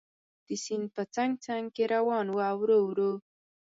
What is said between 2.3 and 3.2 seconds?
و او ورو ورو.